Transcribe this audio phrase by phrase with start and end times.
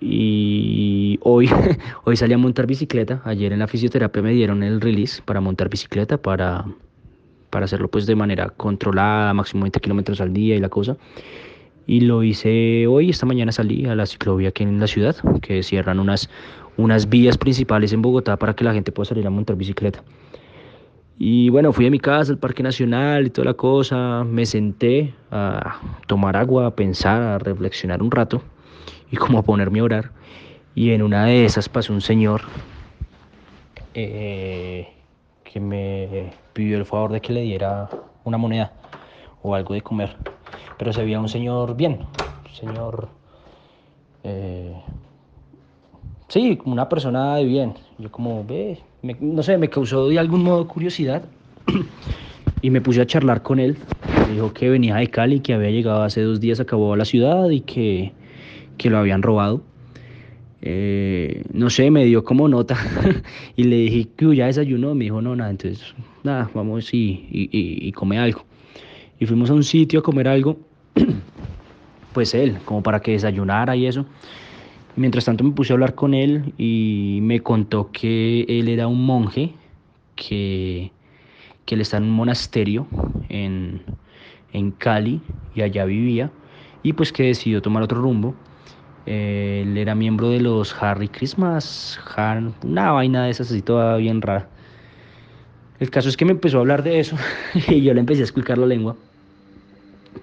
[0.00, 1.48] Y hoy,
[2.04, 3.22] hoy salí a montar bicicleta.
[3.24, 6.64] Ayer en la fisioterapia me dieron el release para montar bicicleta, para,
[7.50, 10.96] para hacerlo pues de manera controlada, máximo 20 kilómetros al día y la cosa.
[11.86, 15.62] Y lo hice hoy, esta mañana salí a la ciclovía aquí en la ciudad, que
[15.62, 16.30] cierran unas,
[16.78, 20.02] unas vías principales en Bogotá para que la gente pueda salir a montar bicicleta.
[21.18, 25.14] Y bueno, fui a mi casa, al Parque Nacional y toda la cosa, me senté
[25.30, 28.42] a tomar agua, a pensar, a reflexionar un rato
[29.14, 30.10] y como a ponerme a orar.
[30.74, 32.42] Y en una de esas pasó un señor
[33.94, 34.88] eh,
[35.44, 37.88] que me pidió el favor de que le diera
[38.24, 38.72] una moneda
[39.42, 40.16] o algo de comer.
[40.78, 42.00] Pero se veía un señor bien,
[42.44, 43.08] un señor...
[44.24, 44.74] Eh,
[46.26, 47.74] sí, una persona de bien.
[47.98, 48.80] Yo como, ve,
[49.20, 51.22] no sé, me causó de algún modo curiosidad
[52.62, 53.76] y me puse a charlar con él.
[54.26, 57.04] Me dijo que venía de Cali, que había llegado hace dos días, acabó a la
[57.04, 58.12] ciudad y que,
[58.76, 59.62] que lo habían robado.
[60.62, 62.78] Eh, no sé, me dio como nota
[63.56, 67.48] y le dije que ya desayunó, me dijo no, nada, entonces nada, vamos y, y,
[67.52, 68.46] y, come algo.
[69.20, 70.58] Y fuimos a un sitio a comer algo,
[72.14, 74.06] pues él, como para que desayunara y eso.
[74.96, 79.04] Mientras tanto me puse a hablar con él y me contó que él era un
[79.04, 79.52] monje,
[80.16, 80.92] que,
[81.66, 82.86] que él está en un monasterio
[83.28, 83.82] en,
[84.52, 85.20] en Cali
[85.54, 86.30] y allá vivía
[86.82, 88.34] y pues que decidió tomar otro rumbo.
[89.06, 92.00] Él era miembro de los Harry Christmas,
[92.62, 94.48] una vaina de esas así toda bien rara.
[95.80, 97.16] El caso es que me empezó a hablar de eso
[97.68, 98.96] y yo le empecé a explicar la lengua.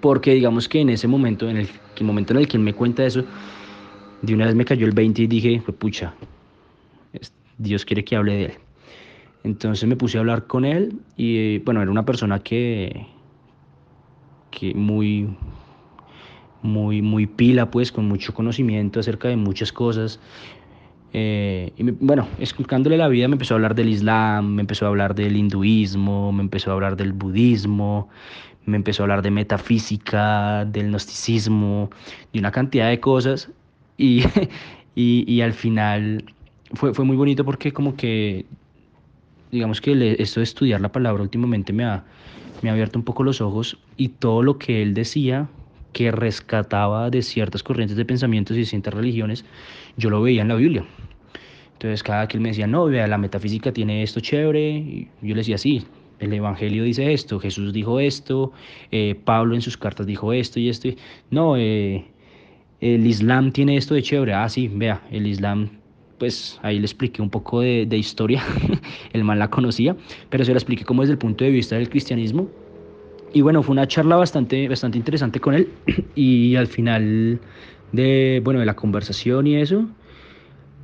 [0.00, 1.68] Porque digamos que en ese momento, en el,
[2.00, 3.24] momento en el que él me cuenta eso,
[4.22, 6.14] de una vez me cayó el 20 y dije, pues pucha,
[7.58, 8.52] Dios quiere que hable de él.
[9.44, 13.06] Entonces me puse a hablar con él y bueno, era una persona que,
[14.50, 15.36] que muy,
[16.62, 20.20] muy, muy pila, pues, con mucho conocimiento acerca de muchas cosas.
[21.14, 24.88] Eh, y bueno, explicándole la vida me empezó a hablar del Islam, me empezó a
[24.88, 28.08] hablar del hinduismo, me empezó a hablar del budismo,
[28.64, 31.90] me empezó a hablar de metafísica, del gnosticismo,
[32.32, 33.50] de una cantidad de cosas
[33.98, 34.24] y,
[34.94, 36.24] y, al final
[36.72, 38.46] fue, fue muy bonito porque como que,
[39.50, 42.04] digamos que esto de estudiar la palabra últimamente me ha,
[42.62, 45.48] me ha abierto un poco los ojos y todo lo que él decía
[45.92, 49.44] que rescataba de ciertas corrientes de pensamientos y distintas religiones,
[49.96, 50.84] yo lo veía en la Biblia.
[51.74, 55.40] Entonces cada él me decía, no, vea, la metafísica tiene esto chévere, y yo le
[55.40, 55.84] decía, sí,
[56.22, 58.52] el Evangelio dice esto, Jesús dijo esto,
[58.92, 60.88] eh, Pablo en sus cartas dijo esto y esto.
[61.30, 62.04] No, eh,
[62.80, 64.32] el Islam tiene esto de chévere.
[64.32, 65.80] Ah, sí, vea, el Islam,
[66.18, 68.44] pues ahí le expliqué un poco de, historia,
[69.12, 69.96] el mal la conocía,
[70.30, 72.48] pero se la expliqué como desde el punto de vista del cristianismo.
[73.32, 75.68] Y bueno, fue una charla bastante, bastante interesante con él
[76.14, 77.40] y al final
[77.92, 79.88] de, bueno, de la conversación y eso,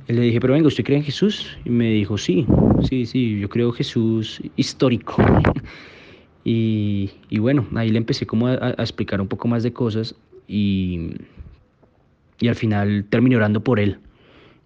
[0.07, 1.57] le dije, pero venga, ¿usted cree en Jesús?
[1.65, 2.47] Y me dijo, sí,
[2.81, 5.17] sí, sí, yo creo Jesús histórico.
[6.43, 10.15] y, y, bueno, ahí le empecé como a, a, explicar un poco más de cosas
[10.47, 11.11] y,
[12.39, 13.99] y al final terminé orando por él.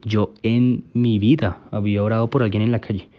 [0.06, 3.10] Yo en mi vida había orado por alguien en la calle.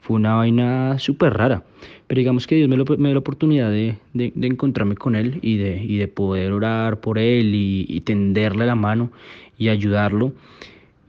[0.00, 1.64] Fue una vaina súper rara.
[2.06, 5.82] Pero digamos que Dios me, dio la oportunidad de, de, encontrarme con él y de,
[5.82, 9.12] y de poder orar por él y, tenderle la mano
[9.58, 10.32] y ayudarlo.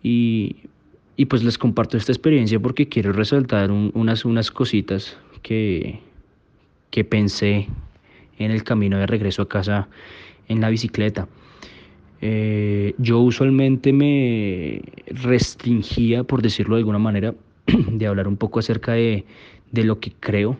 [0.03, 0.57] Y,
[1.17, 5.99] y, pues les comparto esta experiencia porque quiero resaltar unas, unas cositas que,
[6.91, 7.67] que pensé
[8.37, 9.87] en el camino de regreso a casa
[10.47, 11.27] en la bicicleta.
[12.21, 17.33] Eh, yo usualmente me restringía, por decirlo de alguna manera,
[17.91, 19.25] de hablar un poco acerca de,
[19.71, 20.57] de lo que creo,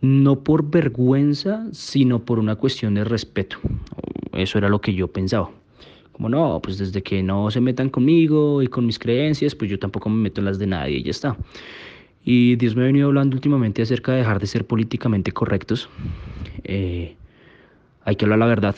[0.00, 3.58] no por vergüenza, sino por una cuestión de respeto.
[4.32, 5.50] Eso era lo que yo pensaba.
[6.12, 9.78] Como no, pues desde que no se metan conmigo y con mis creencias, pues yo
[9.78, 11.36] tampoco me meto en las de nadie y ya está.
[12.24, 15.88] Y Dios me ha venido hablando últimamente acerca de dejar de ser políticamente correctos.
[16.64, 17.16] Eh,
[18.04, 18.76] hay que hablar la verdad.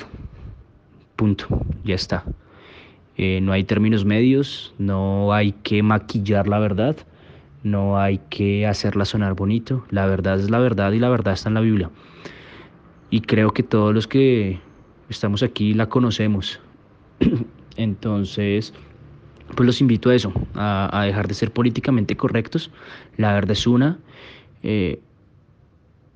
[1.17, 1.47] Punto,
[1.85, 2.25] ya está.
[3.23, 6.97] Eh, no hay términos medios, no hay que maquillar la verdad,
[7.63, 9.85] no hay que hacerla sonar bonito.
[9.91, 11.91] La verdad es la verdad y la verdad está en la Biblia.
[13.11, 14.59] Y creo que todos los que
[15.11, 16.61] estamos aquí la conocemos.
[17.77, 18.73] Entonces,
[19.55, 22.71] pues los invito a eso, a, dejar de ser políticamente correctos.
[23.19, 23.99] La verdad es una.
[24.63, 24.99] Eh,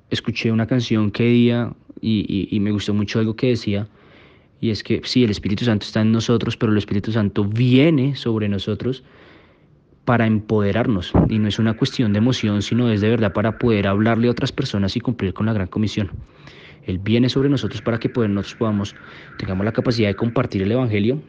[0.09, 1.71] escuché una canción que día
[2.01, 3.87] y, y me gustó mucho algo que decía
[4.65, 8.15] y es que sí, el Espíritu Santo está en nosotros, pero el Espíritu Santo viene
[8.15, 9.03] sobre nosotros
[10.05, 11.13] para empoderarnos.
[11.29, 14.31] Y no es una cuestión de emoción, sino es de verdad para poder hablarle a
[14.31, 16.09] otras personas y cumplir con la gran comisión.
[16.83, 18.95] Él viene sobre nosotros para que nosotros podamos,
[19.37, 21.21] tengamos la capacidad de compartir el Evangelio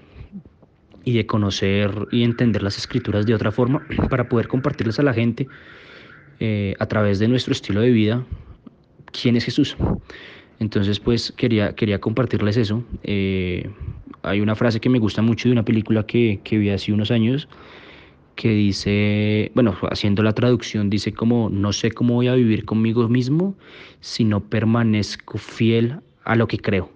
[1.04, 5.12] y de conocer y entender las escrituras de otra forma para poder compartirles a la
[5.12, 5.46] gente
[6.40, 8.24] eh, a través de nuestro estilo de vida
[9.12, 9.76] quién es Jesús.
[10.58, 12.82] Entonces, pues quería, quería compartirles eso.
[13.02, 13.70] Eh,
[14.22, 17.10] hay una frase que me gusta mucho de una película que, que vi hace unos
[17.10, 17.48] años
[18.36, 23.08] que dice, bueno, haciendo la traducción, dice como, no sé cómo voy a vivir conmigo
[23.08, 23.54] mismo
[24.00, 26.90] si no permanezco fiel a lo que creo.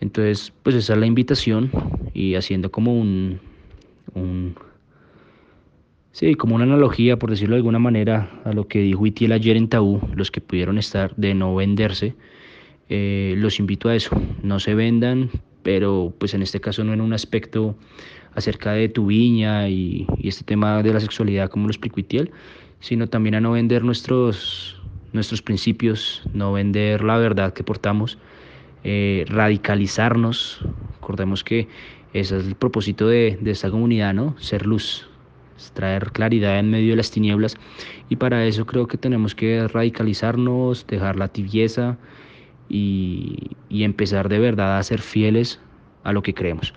[0.00, 1.70] Entonces, pues esa es la invitación
[2.14, 3.38] y haciendo como un,
[4.14, 4.56] un
[6.10, 9.56] sí, como una analogía, por decirlo de alguna manera, a lo que dijo Itiel ayer
[9.56, 12.14] en Tabú, los que pudieron estar de no venderse,
[12.92, 15.30] eh, los invito a eso, no se vendan,
[15.62, 17.76] pero pues en este caso no en un aspecto
[18.34, 22.32] acerca de tu viña y, este tema de la sexualidad, como lo explicó Itiel,
[22.80, 24.82] sino también a no vender nuestros,
[25.12, 28.18] nuestros principios, no vender la verdad que portamos,
[28.82, 30.60] eh, radicalizarnos.
[31.00, 31.68] Recordemos que
[32.12, 34.34] ese es el propósito de, de esta comunidad, ¿no?
[34.40, 35.08] Ser luz,
[35.74, 37.56] traer claridad en medio de las tinieblas
[38.08, 41.96] y para eso creo que tenemos que radicalizarnos, dejar la tibieza
[42.70, 45.60] y, y empezar de verdad a ser fieles
[46.04, 46.72] a lo que creemos.